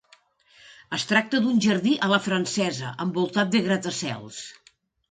[0.97, 4.43] Es tracta d'un jardí a la francesa envoltat de gratacels.